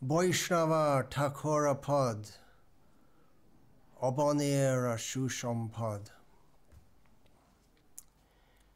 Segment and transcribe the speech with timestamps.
[0.00, 2.30] Thakura Pad
[4.00, 6.10] Abanera Shushampad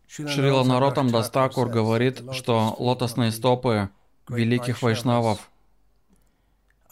[0.09, 3.89] Шрила Наротам Дастакур говорит, что лотосные стопы
[4.29, 5.51] великих вайшнавов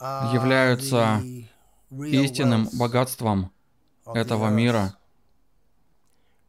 [0.00, 1.20] являются
[1.90, 3.52] истинным богатством
[4.06, 4.96] этого мира.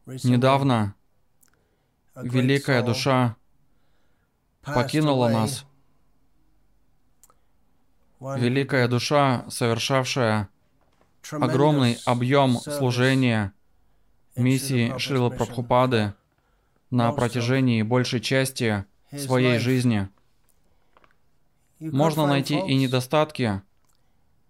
[0.05, 0.95] Недавно
[2.16, 3.36] великая душа
[4.61, 5.66] покинула нас.
[8.21, 10.48] Великая душа, совершавшая
[11.31, 13.53] огромный объем служения
[14.35, 16.13] миссии Шрила Прабхупады
[16.91, 18.85] на протяжении большей части
[19.17, 20.07] своей жизни.
[21.80, 23.63] Можно найти и недостатки.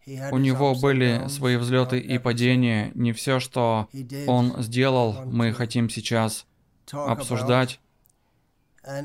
[0.05, 2.91] У него были свои взлеты и падения.
[2.93, 3.87] Не все, что
[4.27, 6.45] он сделал, мы хотим сейчас
[6.91, 7.79] обсуждать.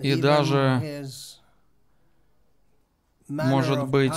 [0.03, 1.06] И даже,
[3.29, 4.12] может быть,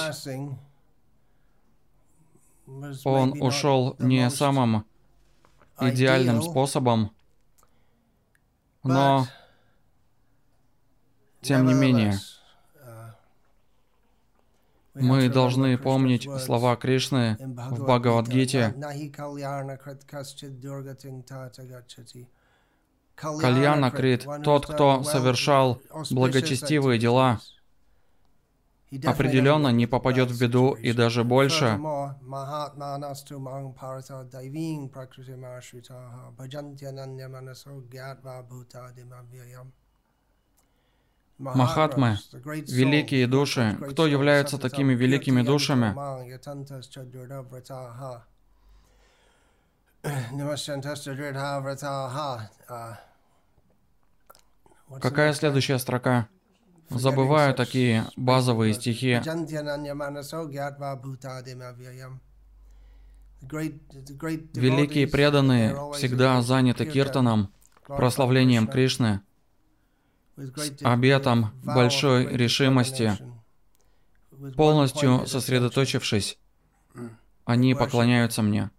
[3.04, 4.86] он ушел не самым
[5.80, 7.12] идеальным способом,
[8.84, 9.28] но,
[11.42, 12.20] тем не менее,
[14.94, 18.76] мы должны помнить слова Кришны в Бхагавадгите.
[23.16, 27.40] Кальяна Крит, тот, кто совершал благочестивые дела,
[29.06, 31.80] определенно не попадет в беду и даже больше.
[41.38, 43.78] Махатмы, великие души.
[43.92, 45.94] Кто являются такими великими душами?
[55.02, 56.28] Какая следующая строка?
[56.90, 59.22] Забываю такие базовые стихи.
[64.54, 67.54] Великие преданные всегда заняты киртаном,
[67.88, 69.22] прославлением Кришны,
[70.84, 73.18] обетом большой решимости,
[74.56, 76.38] полностью сосредоточившись,
[77.46, 78.72] они поклоняются мне,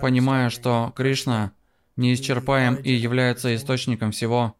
[0.00, 1.52] понимая, что Кришна
[1.98, 4.54] неисчерпаем и является источником всего.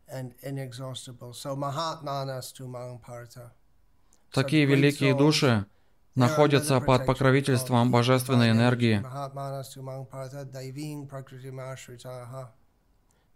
[4.32, 5.66] Такие великие души
[6.14, 9.02] находятся под покровительством божественной энергии.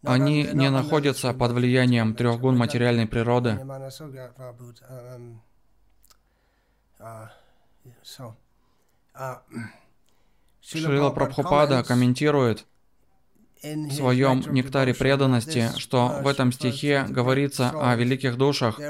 [0.04, 3.60] Они не находятся под влиянием трех гун материальной природы.
[10.62, 12.66] Шрила Прабхупада комментирует,
[13.62, 18.80] в своем нектаре преданности, что в этом стихе говорится о великих душах,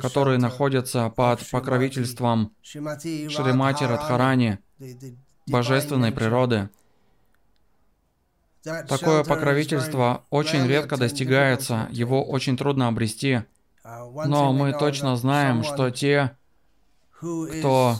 [0.00, 4.58] которые находятся под покровительством Шримати Радхарани,
[5.46, 6.68] божественной природы.
[8.62, 13.42] Такое покровительство очень редко достигается, его очень трудно обрести.
[13.84, 16.36] Но мы точно знаем, что те,
[17.18, 17.96] кто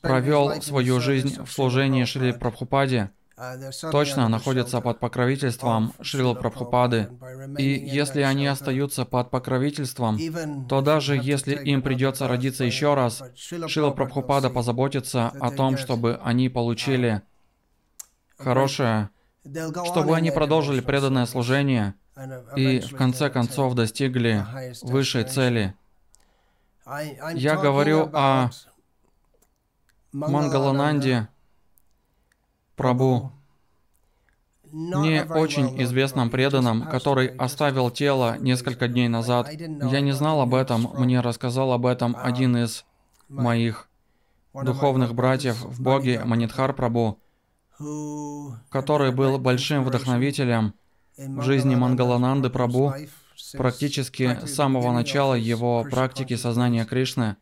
[0.00, 3.10] провел свою жизнь в служении Шри Прабхупаде,
[3.90, 7.08] точно находятся под покровительством Шрила Прабхупады.
[7.58, 10.18] И если они остаются под покровительством,
[10.68, 16.48] то даже если им придется родиться еще раз, Шрила Прабхупада позаботится о том, чтобы они
[16.48, 17.22] получили
[18.38, 19.10] хорошее,
[19.44, 21.94] чтобы они продолжили преданное служение
[22.56, 24.44] и в конце концов достигли
[24.82, 25.74] высшей цели.
[27.34, 28.50] Я говорю о
[30.12, 31.28] Мангалананде,
[32.76, 33.32] Прабу,
[34.72, 39.50] не очень известном преданном, который оставил тело несколько дней назад.
[39.50, 42.84] Я не знал об этом, мне рассказал об этом один из
[43.28, 43.88] моих
[44.54, 47.18] духовных братьев в Боге Манитхар Прабу,
[48.70, 50.74] который был большим вдохновителем
[51.16, 52.94] в жизни Мангалананды Прабу
[53.56, 57.36] практически с самого начала его практики сознания Кришны.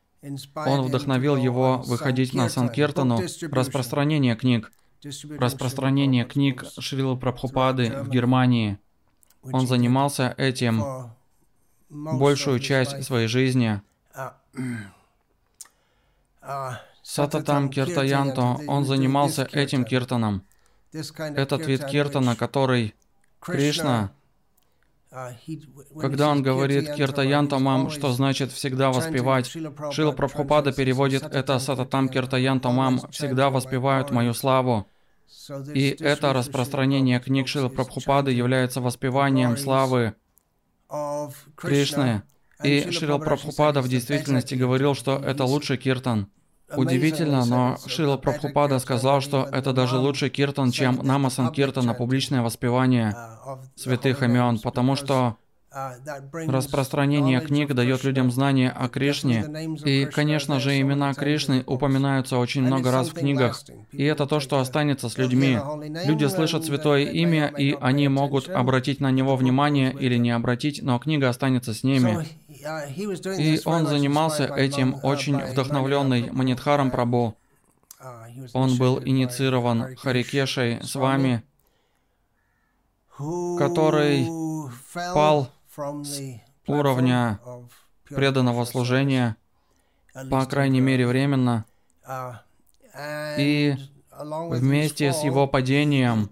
[0.54, 3.20] Он вдохновил его выходить на Санкиртану,
[3.50, 4.70] распространение книг,
[5.38, 8.78] распространение книг Шрилы Прабхупады в Германии.
[9.42, 11.12] Он занимался этим
[11.88, 13.80] большую часть своей жизни.
[17.02, 20.44] Сататам Киртаянто, он занимался этим киртаном.
[20.92, 22.94] Этот вид киртана, который
[23.40, 24.12] Кришна,
[26.00, 33.50] когда он говорит Киртаянтамам, что значит всегда воспевать, Шила Прабхупада переводит это Сататам Киртаянтамам, всегда
[33.50, 34.86] воспевают мою славу.
[35.74, 40.14] И это распространение книг Шилы Прабхупады является воспеванием славы
[41.56, 42.22] Кришны,
[42.62, 46.28] И Шрила Прабхупада в действительности говорил, что это лучший киртан.
[46.76, 53.16] Удивительно, но Шрила Прабхупада сказал, что это даже лучший киртан, чем Намасан Киртана, публичное воспевание
[53.76, 55.36] святых имен, потому что
[56.32, 59.46] Распространение книг дает людям знание о Кришне,
[59.84, 63.62] и, конечно же, имена Кришны упоминаются очень много раз в книгах,
[63.92, 65.60] и это то, что останется с людьми.
[66.06, 70.98] Люди слышат святое имя, и они могут обратить на него внимание или не обратить, но
[70.98, 72.26] книга останется с ними.
[73.38, 77.36] И он занимался этим очень вдохновленный Манидхаром Прабу.
[78.54, 81.42] Он был инициирован Харикешей с вами,
[83.58, 84.26] который
[85.14, 86.20] пал с
[86.66, 87.40] уровня
[88.08, 89.36] преданного служения,
[90.30, 91.64] по крайней мере временно,
[93.38, 93.76] и
[94.20, 96.30] вместе с его падением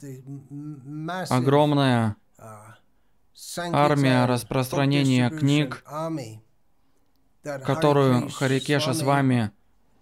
[1.28, 2.16] огромная
[3.72, 5.84] армия распространения книг,
[7.64, 9.52] которую Харикеша с вами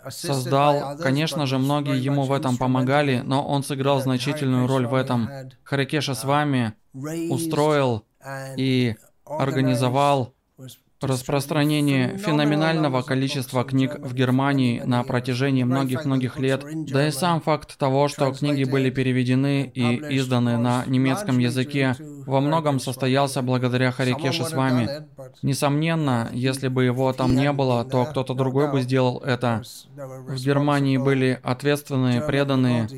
[0.08, 0.96] создал.
[0.98, 5.28] Конечно же, многие ему в этом помогали, но он сыграл значительную роль в этом.
[5.64, 8.04] Харикеша с вами устроил
[8.56, 10.35] и организовал
[11.06, 18.08] распространение феноменального количества книг в Германии на протяжении многих-многих лет, да и сам факт того,
[18.08, 21.94] что книги были переведены и изданы на немецком языке,
[22.26, 25.06] во многом состоялся благодаря Харикеше с вами.
[25.42, 29.62] Несомненно, если бы его там не было, то кто-то другой бы сделал это.
[29.94, 32.88] В Германии были ответственные, преданные,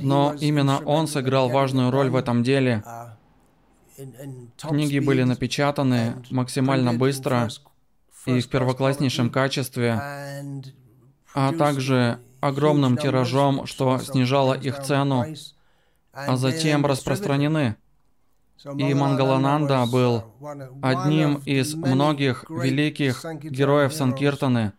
[0.00, 2.82] но именно он сыграл важную роль в этом деле.
[4.58, 7.48] Книги были напечатаны максимально быстро
[8.26, 10.00] и в первокласснейшем качестве,
[11.34, 15.26] а также огромным тиражом, что снижало их цену,
[16.12, 17.76] а затем распространены.
[18.76, 20.24] И Мангалананда был
[20.82, 24.72] одним из многих великих героев Санкиртаны.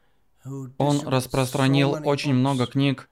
[0.77, 3.09] Он распространил очень много книг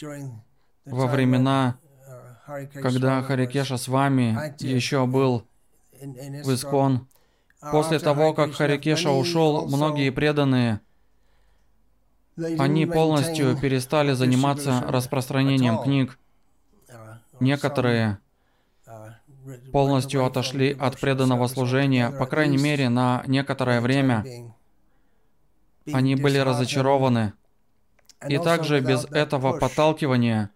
[0.00, 1.76] во времена
[2.74, 5.44] когда Харикеша с вами еще был
[6.00, 7.06] в Искон.
[7.60, 10.80] После того, как Харикеша ушел, многие преданные,
[12.58, 16.18] они полностью перестали заниматься распространением книг.
[17.38, 18.18] Некоторые
[19.72, 24.24] полностью отошли от преданного служения, по крайней мере, на некоторое время.
[25.92, 27.32] Они были разочарованы.
[28.28, 30.50] И также без этого подталкивания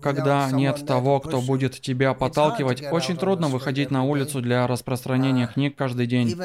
[0.00, 5.76] когда нет того, кто будет тебя подталкивать, очень трудно выходить на улицу для распространения книг
[5.76, 6.36] каждый день.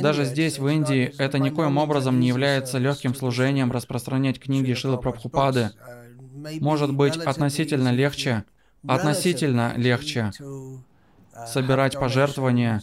[0.00, 5.70] Даже здесь, в Индии, это никоим образом не является легким служением распространять книги Шилы Прабхупады.
[6.60, 8.44] Может быть, относительно легче,
[8.86, 10.30] относительно легче
[11.46, 12.82] собирать пожертвования,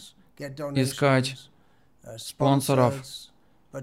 [0.74, 1.36] искать
[2.18, 2.94] спонсоров,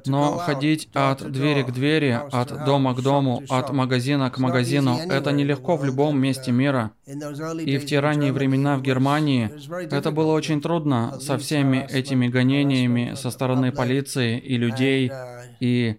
[0.05, 5.31] но ходить от двери к двери, от дома к дому, от магазина к магазину, это
[5.31, 6.91] нелегко в любом месте мира.
[7.05, 9.51] И в те ранние времена в Германии
[9.91, 15.11] это было очень трудно со всеми этими гонениями со стороны полиции и людей,
[15.59, 15.97] и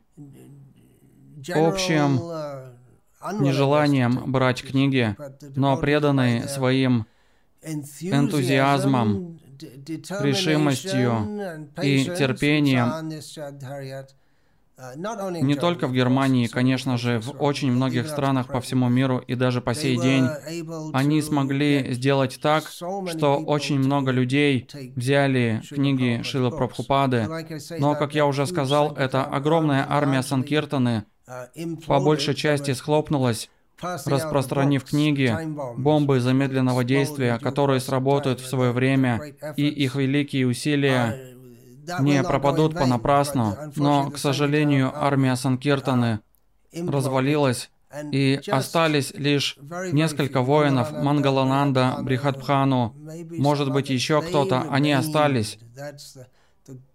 [1.55, 2.21] общим
[3.41, 5.17] нежеланием брать книги,
[5.57, 7.07] но преданные своим
[7.63, 9.41] энтузиазмом
[10.21, 13.09] решимостью и терпением.
[15.47, 19.61] не только в Германии, конечно же, в очень многих странах по всему миру и даже
[19.61, 20.27] по сей день,
[20.93, 27.29] они смогли сделать так, что очень много людей взяли книги Шилы Прабхупады.
[27.79, 31.05] Но, как я уже сказал, эта огромная армия Санкиртаны
[31.87, 33.49] по большей части схлопнулась
[33.81, 35.37] распространив книги,
[35.77, 39.21] бомбы замедленного действия, которые сработают в свое время,
[39.57, 41.35] и их великие усилия
[42.01, 43.57] не пропадут понапрасну.
[43.77, 46.21] Но, к сожалению, армия Санкиртаны
[46.73, 47.71] развалилась,
[48.11, 49.57] и остались лишь
[49.93, 52.95] несколько воинов Мангалананда, Брихадбхану,
[53.31, 55.59] может быть еще кто-то, они остались.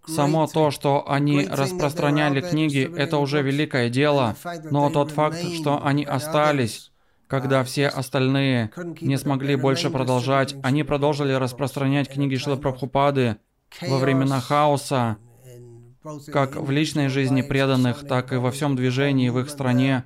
[0.06, 4.36] Само то, что они распространяли книги, это уже великое дело,
[4.70, 6.90] но тот факт, что они остались,
[7.28, 13.36] когда все остальные не смогли больше продолжать, они продолжили распространять книги Шила Прабхупады
[13.82, 15.18] во времена хаоса,
[16.32, 20.04] как в личной жизни преданных, так и во всем движении в их стране.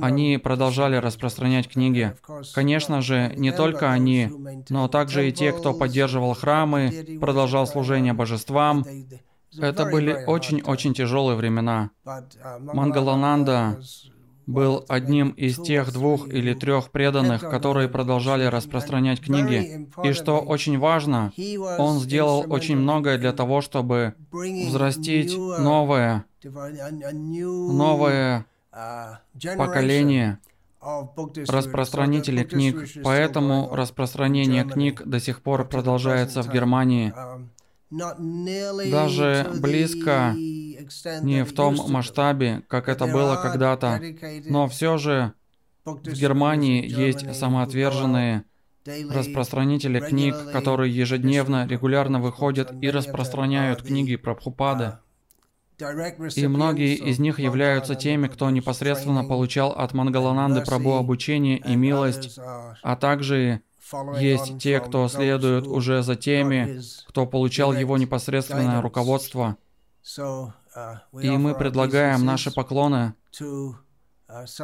[0.00, 2.14] Они продолжали распространять книги.
[2.54, 4.30] Конечно же, не только они,
[4.68, 8.84] но также и те, кто поддерживал храмы, продолжал служение божествам.
[9.58, 11.90] Это были очень-очень тяжелые времена.
[12.60, 13.80] Мангалананда
[14.46, 19.88] был одним из тех двух или трех преданных, которые продолжали распространять книги.
[20.02, 21.32] И что очень важно,
[21.78, 28.46] он сделал очень многое для того, чтобы взрастить новое, новое
[29.56, 30.38] поколение
[30.80, 32.88] распространителей книг.
[33.02, 37.12] Поэтому распространение книг до сих пор продолжается в Германии.
[37.90, 40.34] Даже близко
[41.22, 44.00] не в том масштабе, как это было когда-то,
[44.48, 45.32] но все же
[45.84, 48.44] в Германии есть самоотверженные
[48.86, 54.98] распространители книг, которые ежедневно, регулярно выходят и распространяют книги про Прабхупады.
[56.36, 62.38] И многие из них являются теми, кто непосредственно получал от Мангалананды Прабу обучение и милость,
[62.82, 63.62] а также
[64.18, 69.56] есть те, кто следует уже за теми, кто получал его непосредственное руководство.
[71.20, 73.14] И мы предлагаем наши поклоны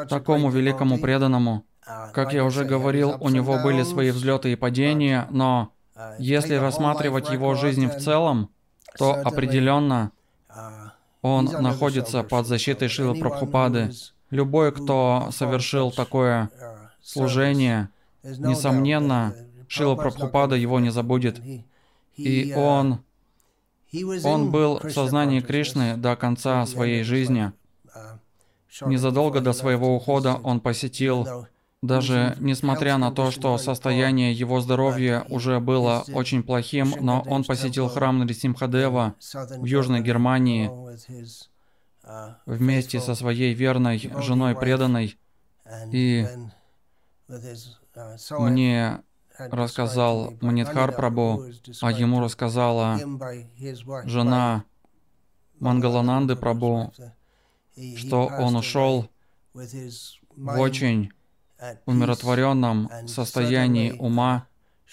[0.08, 1.64] такому великому преданному.
[2.12, 5.72] Как я уже говорил, у него были свои взлеты и падения, но
[6.18, 8.50] если рассматривать его жизнь в целом,
[8.98, 10.12] то определенно
[11.26, 13.90] он находится под защитой Шилы Прабхупады.
[14.30, 16.50] Любой, кто совершил такое
[17.02, 17.88] служение,
[18.22, 19.34] несомненно,
[19.68, 21.40] Шила Прабхупада его не забудет.
[22.16, 23.00] И он,
[24.24, 27.52] он был в сознании Кришны до конца своей жизни.
[28.84, 31.46] Незадолго до своего ухода он посетил
[31.86, 37.88] даже несмотря на то, что состояние его здоровья уже было очень плохим, но он посетил
[37.88, 39.14] храм Нарисимхадева
[39.58, 40.70] в Южной Германии
[42.46, 45.18] вместе со своей верной женой преданной.
[45.92, 46.26] И
[48.30, 49.02] мне
[49.38, 51.44] рассказал Манидхар Прабу,
[51.82, 52.98] а ему рассказала
[54.04, 54.64] жена
[55.58, 56.92] Мангалананды Прабу,
[57.96, 59.10] что он ушел
[59.54, 61.12] в очень
[61.86, 64.46] умиротворенном состоянии ума,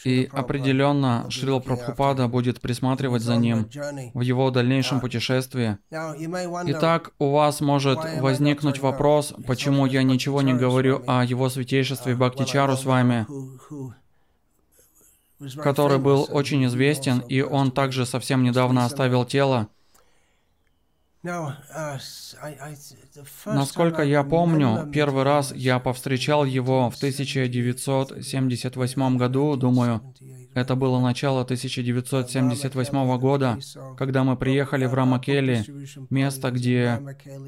[0.05, 3.69] и определенно Шрила Прабхупада будет присматривать за ним
[4.13, 5.77] в его дальнейшем путешествии.
[5.91, 12.75] Итак, у вас может возникнуть вопрос, почему я ничего не говорю о его святейшестве Бхактичару
[12.75, 13.27] с вами,
[15.61, 19.69] который был очень известен, и он также совсем недавно оставил тело.
[21.25, 21.53] Uh,
[23.45, 30.01] Насколько я помню, первый раз я повстречал его в 1978 году, думаю,
[30.53, 33.57] это было начало 1978 года,
[33.97, 35.63] когда мы приехали в Рамакели,
[36.09, 36.99] место, где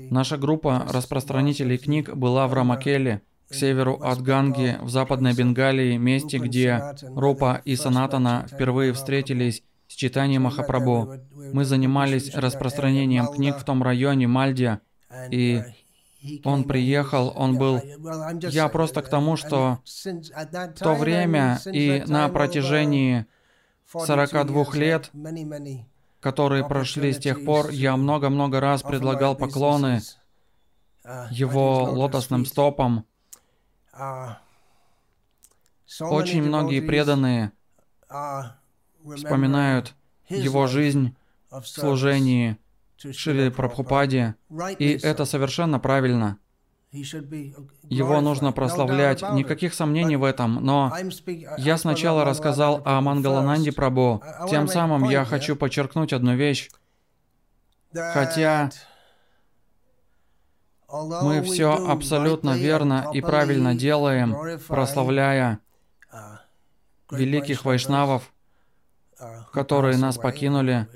[0.10, 6.38] наша группа распространителей книг была в Рамакели, к северу от Ганги, в западной Бенгалии, месте,
[6.38, 6.82] где
[7.14, 9.64] Рупа и Санатана впервые встретились
[9.96, 11.22] с читанием Махапрабху.
[11.54, 14.82] Мы занимались распространением книг в том районе Мальдия,
[15.32, 15.64] и
[16.44, 17.82] он приехал, он был...
[18.42, 23.26] Я просто к тому, что в то время и на протяжении
[23.90, 25.12] 42 лет,
[26.20, 30.02] которые прошли с тех пор, я много-много раз предлагал поклоны
[31.32, 33.06] его лотосным стопам.
[36.02, 37.54] Очень многие преданные
[39.16, 39.94] вспоминают
[40.30, 41.16] его жизнь
[41.52, 42.58] в служении
[42.98, 44.36] Шри Прабхупаде,
[44.80, 46.38] и это совершенно правильно.
[46.92, 50.94] Его нужно прославлять, никаких сомнений в этом, но
[51.58, 56.70] я сначала рассказал о Мангалананде Прабу, тем самым я хочу подчеркнуть одну вещь.
[57.94, 58.72] Хотя
[60.90, 65.60] мы все абсолютно верно и правильно делаем, прославляя
[67.12, 68.32] великих вайшнавов,
[69.54, 70.88] которые нас покинули.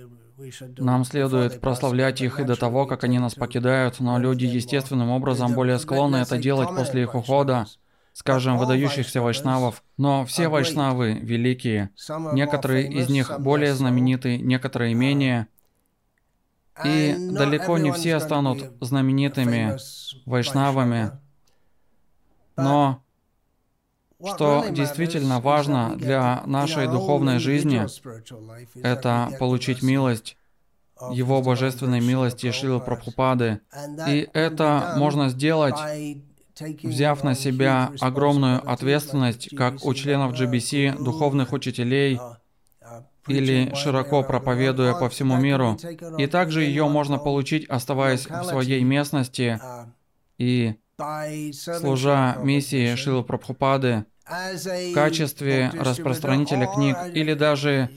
[0.77, 5.53] Нам следует прославлять их и до того, как они нас покидают, но люди естественным образом
[5.53, 7.65] более склонны это делать после их ухода,
[8.13, 9.83] скажем, выдающихся вайшнавов.
[9.97, 11.89] Но все вайшнавы великие.
[12.31, 15.47] Некоторые из них более знамениты, некоторые менее.
[16.85, 19.75] И далеко не все станут знаменитыми
[20.25, 21.11] вайшнавами.
[22.55, 23.03] Но
[24.25, 27.85] что действительно важно для нашей духовной жизни,
[28.81, 30.37] это получить милость,
[31.11, 33.61] Его божественной милости Шилы Прабхупады.
[34.07, 35.75] И это можно сделать,
[36.83, 42.19] взяв на себя огромную ответственность, как у членов GBC, духовных учителей,
[43.27, 45.77] или широко проповедуя по всему миру.
[46.17, 49.59] И также ее можно получить, оставаясь в своей местности
[50.37, 50.75] и
[51.53, 57.89] служа миссии Шилы Прабхупады в качестве распространителя книг или даже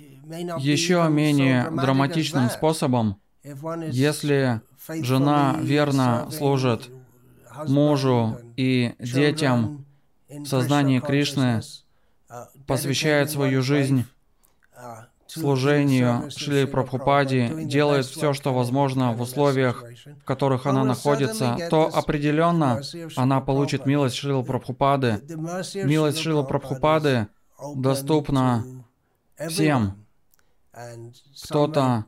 [0.58, 3.20] еще менее драматичным способом,
[3.90, 6.90] если жена верно служит
[7.68, 9.84] мужу и детям
[10.28, 11.60] в сознании Кришны,
[12.66, 14.06] посвящает свою жизнь
[15.32, 19.84] служению Шри Прабхупаде, делает все, что возможно в условиях,
[20.20, 22.80] в которых она находится, то определенно
[23.16, 25.20] она получит милость Шрила Прабхупады.
[25.74, 27.28] Милость Шрила Прабхупады
[27.76, 28.64] доступна
[29.48, 30.06] всем.
[31.44, 32.04] Кто-то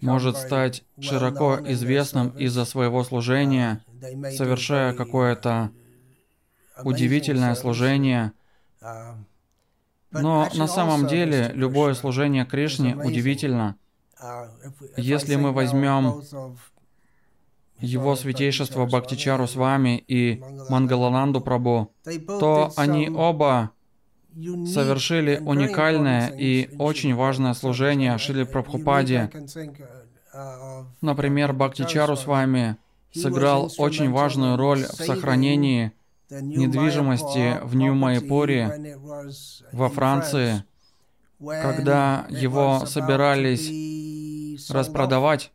[0.00, 3.84] может стать широко известным из-за своего служения,
[4.36, 5.70] совершая какое-то
[6.82, 8.32] удивительное служение.
[10.20, 13.76] Но на самом деле любое служение Кришне удивительно.
[14.96, 16.22] Если мы возьмем
[17.78, 21.92] его святейшество Бхактичару с вами и Мангалананду Прабу,
[22.26, 23.70] то они оба
[24.34, 29.30] совершили уникальное и очень важное служение Шили Прабхупаде.
[31.00, 32.76] Например, Бхактичару с вами
[33.12, 35.92] сыграл очень важную роль в сохранении
[36.30, 38.98] недвижимости в Нью-Майпуре
[39.72, 40.64] во Франции,
[41.38, 43.70] когда его собирались
[44.70, 45.52] распродавать,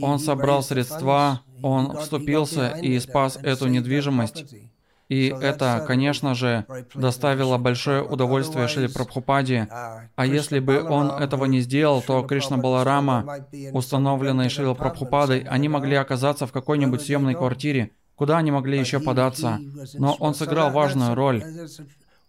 [0.00, 4.46] он собрал средства, он вступился и спас эту недвижимость.
[5.08, 9.66] И это, конечно же, доставило большое удовольствие Шри Прабхупаде.
[9.68, 15.96] А если бы он этого не сделал, то Кришна Баларама, установленные Шрила Прабхупадой, они могли
[15.96, 19.58] оказаться в какой-нибудь съемной квартире, куда они могли еще податься.
[19.94, 21.42] Но он сыграл важную роль.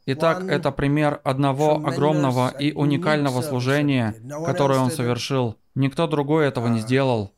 [0.05, 5.57] Итак, это пример одного огромного и уникального служения, которое он совершил.
[5.75, 7.33] Никто другой этого не сделал.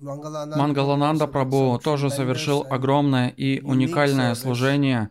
[0.00, 5.10] Мангалананда Прабhu тоже совершил огромное и уникальное служение,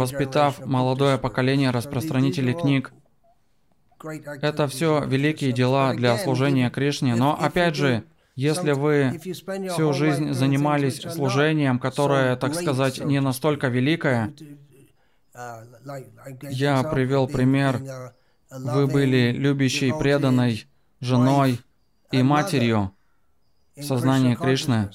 [0.00, 2.92] воспитав молодое поколение распространителей книг.
[4.42, 8.02] Это все великие дела для служения Кришне, но опять же,
[8.36, 9.20] если вы
[9.72, 14.32] всю жизнь занимались служением, которое, так сказать, не настолько великое,
[16.42, 17.82] я привел пример,
[18.50, 20.66] вы были любящей, преданной
[21.00, 21.60] женой,
[22.12, 22.92] и матерью
[23.76, 24.90] в сознании Кришны.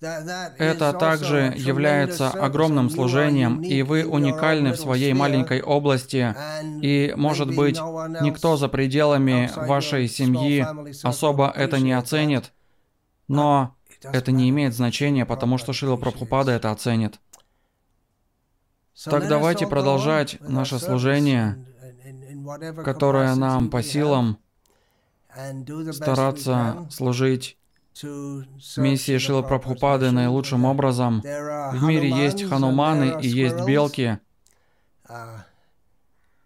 [0.00, 6.34] Это также является огромным служением, и вы уникальны в своей маленькой области,
[6.80, 7.78] и, может быть,
[8.22, 10.66] никто за пределами вашей семьи
[11.02, 12.52] особо это не оценит,
[13.30, 17.20] но это не имеет значения, потому что Шила Прабхупада это оценит.
[19.04, 21.64] Так давайте продолжать наше служение,
[22.84, 24.38] которое нам по силам,
[25.92, 27.56] стараться служить
[28.76, 31.20] миссии Шила Прабхупады наилучшим образом.
[31.20, 34.18] В мире есть хануманы и есть белки,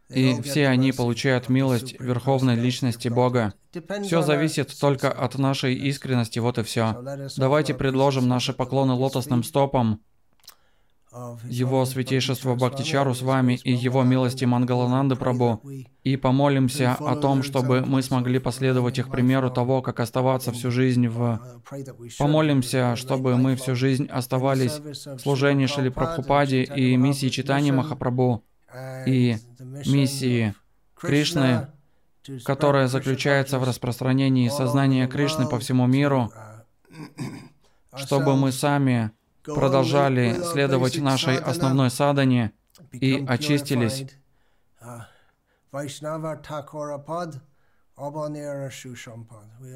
[0.09, 3.55] и все они получают милость Верховной Личности Бога.
[4.03, 6.97] Все зависит только от нашей искренности, вот и все.
[7.37, 10.01] Давайте предложим наши поклоны лотосным стопам.
[11.49, 15.63] его святейшество Бхактичару с вами и Его милости Мангалананды Прабу,
[16.03, 21.07] и помолимся о том, чтобы мы смогли последовать их примеру того, как оставаться всю жизнь
[21.07, 21.41] в...
[22.19, 28.43] Помолимся, чтобы мы всю жизнь оставались в служении Шили Прабхупаде и миссии читания Махапрабху,
[29.07, 30.55] и миссии
[30.95, 31.69] Кришны,
[32.45, 36.33] которая заключается в распространении сознания Кришны по всему миру,
[37.97, 39.11] чтобы мы сами
[39.45, 42.53] продолжали следовать нашей основной садане
[42.93, 44.07] и очистились.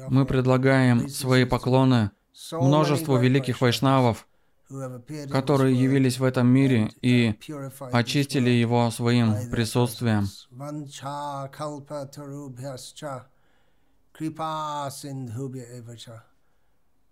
[0.09, 2.11] Мы предлагаем свои поклоны
[2.51, 4.27] множеству великих вайшнавов,
[5.31, 7.35] которые явились в этом мире и
[7.91, 10.27] очистили его своим присутствием.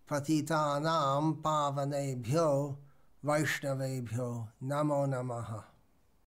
[0.08, 2.78] Патитанам паванебхьо
[3.22, 5.67] вайшнавебхьо намо намаха.